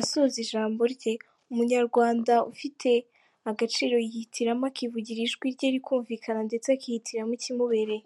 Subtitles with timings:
[0.00, 1.12] Asoza ijambo rye
[1.52, 2.90] “Umunyarwanda ufite
[3.50, 8.04] agaciro yihitiramo, akivugira ijwi rye rikumvikana, ndetse akihitiramo ikimubereye.